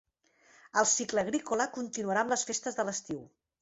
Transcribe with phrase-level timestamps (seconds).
[0.83, 3.27] El cicle agrícola continuarà amb les festes de l’estiu.